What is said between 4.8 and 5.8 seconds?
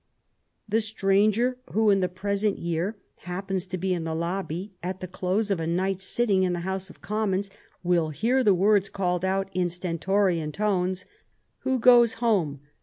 at the close of a